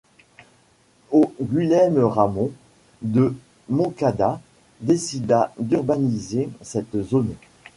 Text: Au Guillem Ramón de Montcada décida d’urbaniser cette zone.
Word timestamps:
Au 1.11 1.31
Guillem 1.39 1.99
Ramón 1.99 2.49
de 3.03 3.35
Montcada 3.69 4.41
décida 4.79 5.53
d’urbaniser 5.59 6.49
cette 6.63 7.03
zone. 7.03 7.35